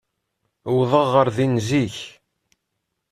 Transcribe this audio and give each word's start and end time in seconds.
Uwḍeɣ 0.69 1.07
ɣer 1.13 1.27
din 1.35 1.55
zik. 1.67 1.97